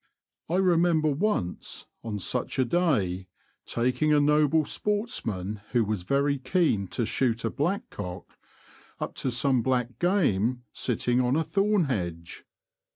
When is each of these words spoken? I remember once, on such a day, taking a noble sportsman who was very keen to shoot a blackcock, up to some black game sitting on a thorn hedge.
I 0.49 0.55
remember 0.55 1.09
once, 1.09 1.85
on 2.03 2.17
such 2.17 2.57
a 2.57 2.65
day, 2.65 3.27
taking 3.67 4.11
a 4.11 4.19
noble 4.19 4.65
sportsman 4.65 5.61
who 5.73 5.85
was 5.85 6.01
very 6.01 6.39
keen 6.39 6.87
to 6.87 7.05
shoot 7.05 7.45
a 7.45 7.51
blackcock, 7.51 8.25
up 8.99 9.13
to 9.17 9.29
some 9.29 9.61
black 9.61 9.99
game 9.99 10.63
sitting 10.73 11.21
on 11.21 11.35
a 11.35 11.43
thorn 11.43 11.83
hedge. 11.83 12.45